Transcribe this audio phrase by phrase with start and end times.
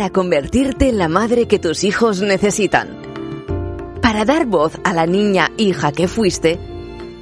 [0.00, 2.88] para convertirte en la madre que tus hijos necesitan.
[4.00, 6.58] Para dar voz a la niña hija que fuiste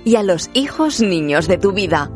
[0.04, 2.08] y a los hijos niños de tu vida.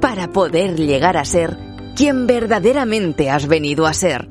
[0.00, 1.58] Para poder llegar a ser
[1.96, 4.28] quien verdaderamente has venido a ser.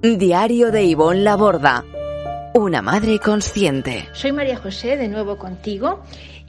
[0.00, 1.84] Diario de Ivonne Laborda.
[2.54, 4.08] Una madre consciente.
[4.14, 6.02] Soy María José, de nuevo contigo,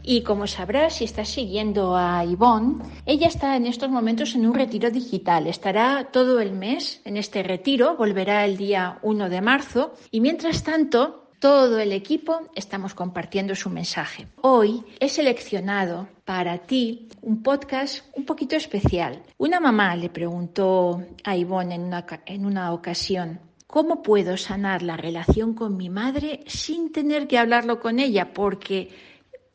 [0.04, 4.54] y como sabrás, si estás siguiendo a Ivonne, ella está en estos momentos en un
[4.54, 5.48] retiro digital.
[5.48, 10.64] Estará todo el mes en este retiro, volverá el día 1 de marzo y mientras
[10.64, 14.28] tanto, todo el equipo estamos compartiendo su mensaje.
[14.42, 19.24] Hoy he seleccionado para ti un podcast un poquito especial.
[19.40, 24.98] Una mamá le preguntó a Ivonne en una, en una ocasión, ¿cómo puedo sanar la
[24.98, 28.34] relación con mi madre sin tener que hablarlo con ella?
[28.34, 28.90] Porque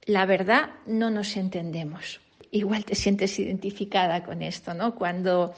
[0.07, 2.21] la verdad no nos entendemos.
[2.51, 4.95] Igual te sientes identificada con esto, ¿no?
[4.95, 5.53] Cuando,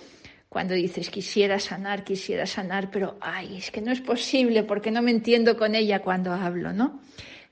[0.48, 5.02] cuando dices quisiera sanar, quisiera sanar, pero ay, es que no es posible porque no
[5.02, 7.00] me entiendo con ella cuando hablo, ¿no?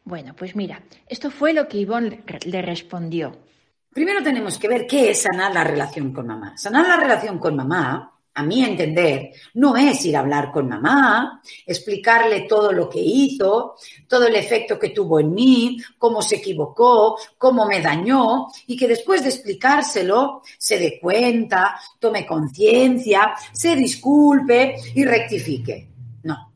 [0.04, 3.36] Bueno, pues mira, esto fue lo que Ivonne le respondió.
[3.92, 6.56] Primero tenemos que ver qué es sanar la relación con mamá.
[6.56, 11.40] Sanar la relación con mamá a mi entender, no es ir a hablar con mamá,
[11.64, 17.16] explicarle todo lo que hizo, todo el efecto que tuvo en mí, cómo se equivocó,
[17.38, 24.76] cómo me dañó, y que después de explicárselo se dé cuenta, tome conciencia, se disculpe
[24.94, 25.88] y rectifique.
[26.24, 26.52] No,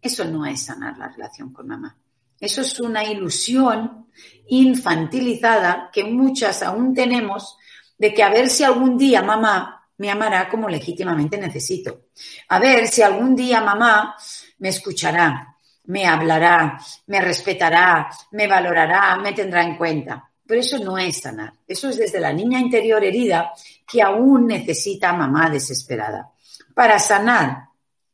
[0.00, 1.96] eso no es sanar la relación con mamá.
[2.38, 4.06] Eso es una ilusión
[4.46, 7.56] infantilizada que muchas aún tenemos
[7.98, 12.06] de que a ver si algún día mamá me amará como legítimamente necesito.
[12.48, 14.14] A ver si algún día mamá
[14.58, 20.30] me escuchará, me hablará, me respetará, me valorará, me tendrá en cuenta.
[20.46, 21.52] Pero eso no es sanar.
[21.66, 23.52] Eso es desde la niña interior herida
[23.86, 26.30] que aún necesita mamá desesperada.
[26.74, 27.68] Para sanar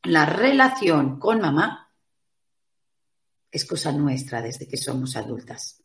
[0.05, 1.91] la relación con mamá
[3.51, 5.83] es cosa nuestra desde que somos adultas.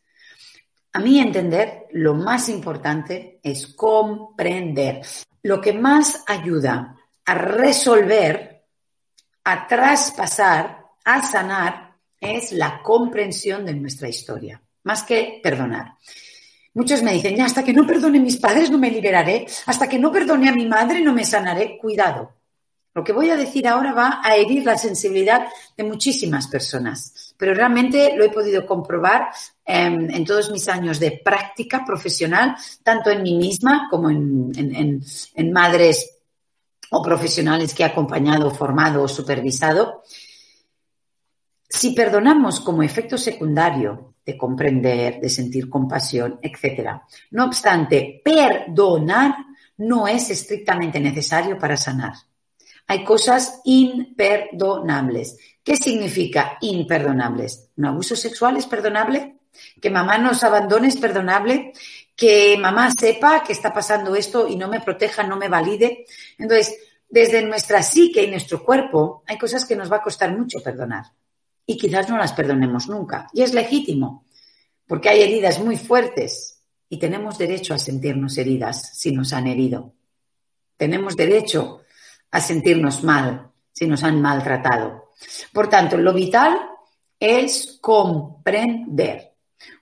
[0.98, 5.02] A mi entender, lo más importante es comprender
[5.44, 8.64] lo que más ayuda a resolver,
[9.44, 15.94] a traspasar, a sanar, es la comprensión de nuestra historia, más que perdonar.
[16.74, 20.00] Muchos me dicen, hasta que no perdone a mis padres no me liberaré, hasta que
[20.00, 21.78] no perdone a mi madre no me sanaré.
[21.78, 22.34] Cuidado.
[22.96, 25.46] Lo que voy a decir ahora va a herir la sensibilidad
[25.78, 29.30] de muchísimas personas, pero realmente lo he podido comprobar
[29.68, 35.04] en, todos mis años de práctica profesional, tanto en mí misma como en,
[35.52, 36.10] madres
[36.90, 40.04] o profesionales que he acompañado, formado o supervisado.
[41.68, 47.02] Si perdonamos como efecto secundario de comprender, de sentir compasión, etc.
[47.32, 49.36] No obstante, perdonar
[49.78, 52.14] no es estrictamente necesario para sanar.
[52.88, 55.38] Hay cosas imperdonables.
[55.62, 57.70] ¿Qué significa imperdonables?
[57.76, 59.38] ¿Un abuso sexual es perdonable?
[59.82, 61.74] Que mamá nos abandone es perdonable,
[62.16, 66.06] que mamá sepa que está pasando esto y no me proteja, no me valide.
[66.38, 66.76] Entonces,
[67.10, 71.06] desde nuestra psique y nuestro cuerpo hay cosas que nos va a costar mucho perdonar
[71.66, 73.28] y quizás no las perdonemos nunca.
[73.34, 74.26] Y es legítimo,
[74.88, 79.94] porque hay heridas muy fuertes y tenemos derecho a sentirnos heridas si nos han herido.
[80.78, 81.82] Tenemos derecho
[82.32, 85.12] a sentirnos mal si nos han maltratado.
[85.52, 86.58] Por tanto, lo vital
[87.20, 89.34] es comprender.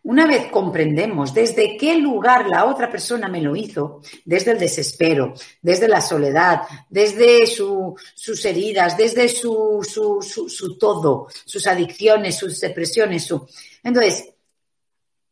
[0.03, 5.34] Una vez comprendemos desde qué lugar la otra persona me lo hizo, desde el desespero,
[5.62, 13.48] desde la soledad, desde sus heridas, desde su, su, todo, sus adicciones, sus depresiones, su...
[13.83, 14.30] Entonces,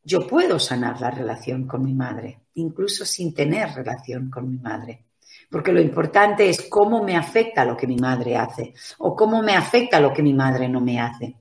[0.04, 5.06] yo puedo sanar la relación con mi madre, incluso sin tener relación con mi madre.
[5.50, 9.56] Porque lo importante es cómo me afecta lo que mi madre hace o cómo me
[9.56, 11.36] afecta lo que mi madre no me hace.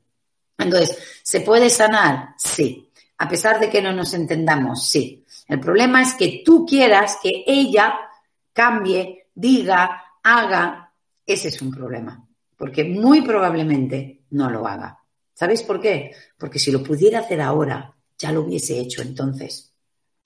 [0.59, 2.35] Entonces, ¿se puede sanar?
[2.37, 2.92] Sí.
[3.23, 5.25] A pesar de que no nos entendamos, sí.
[5.47, 7.95] El problema es que tú quieras que ella
[8.53, 10.93] cambie, diga, haga.
[11.25, 12.27] Ese es un problema.
[12.57, 14.99] Porque muy probablemente no lo haga.
[15.35, 16.11] ¿Sabéis por qué?
[16.37, 19.73] Porque si lo pudiera hacer ahora, ya lo hubiese hecho entonces.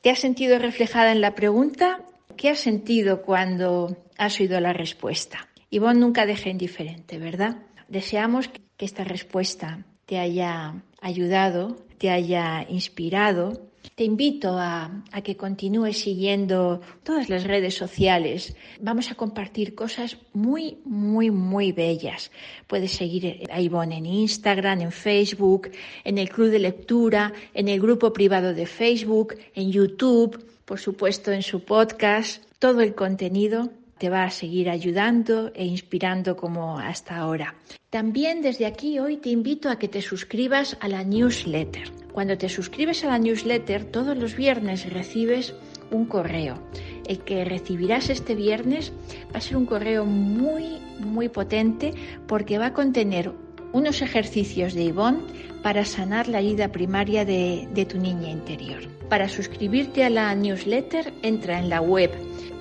[0.00, 2.00] ¿Te has sentido reflejada en la pregunta?
[2.38, 5.49] ¿Qué has sentido cuando has oído la respuesta?
[5.69, 7.58] Ivonne nunca deja indiferente, ¿verdad?
[7.88, 13.60] Deseamos que esta respuesta te haya ayudado, te haya inspirado.
[13.94, 14.90] Te invito a,
[15.25, 18.54] que continúes siguiendo todas las redes sociales.
[18.81, 22.31] Vamos a compartir cosas muy, muy, muy bellas.
[22.66, 25.70] Puedes seguir a Ivonne en Instagram, en Facebook,
[26.04, 31.32] en el Club de Lectura, en el grupo privado de Facebook, en YouTube, por supuesto
[31.32, 32.44] en su podcast.
[32.58, 37.54] Todo el contenido te va a seguir ayudando e inspirando como hasta ahora.
[37.90, 41.90] También desde aquí hoy te invito a que te suscribas a la newsletter.
[42.12, 45.54] Cuando te suscribes a la newsletter, todos los viernes recibes
[45.90, 46.58] un correo.
[47.06, 48.93] El que recibirás este viernes
[49.32, 51.94] va a ser un correo muy, muy potente
[52.26, 53.32] porque va a contener
[53.76, 55.20] unos ejercicios de Ivonne
[55.62, 58.88] para sanar la herida primaria de, de tu niña interior.
[59.11, 62.11] Para suscribirte a la newsletter, entra en la web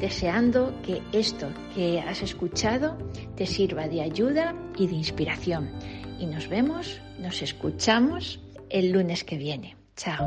[0.00, 2.98] deseando que esto que has escuchado
[3.36, 5.70] te sirva de ayuda y de inspiración.
[6.18, 9.76] Y nos vemos, nos escuchamos el lunes que viene.
[9.96, 10.26] Chao.